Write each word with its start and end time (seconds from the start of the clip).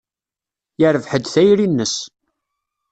Yerbeḥ-d 0.79 1.25
tayri-nnes. 1.33 1.95